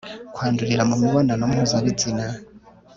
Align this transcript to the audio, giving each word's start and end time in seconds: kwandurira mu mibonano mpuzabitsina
kwandurira 0.33 0.83
mu 0.89 0.95
mibonano 1.01 1.43
mpuzabitsina 1.51 2.25